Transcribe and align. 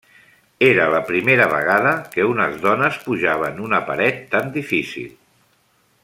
Era 0.67 0.85
la 0.93 1.01
primera 1.09 1.45
vegada 1.51 1.91
que 2.15 2.25
unes 2.31 2.57
dones 2.65 2.97
pujaven 3.05 3.63
una 3.69 3.83
paret 3.93 4.21
tan 4.37 4.49
difícil. 4.61 5.13